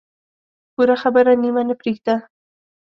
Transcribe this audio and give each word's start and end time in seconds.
پوره 0.73 0.95
خبره 1.01 1.33
نیمه 1.41 1.63
نه 1.69 1.75
پرېږده. 1.81 2.15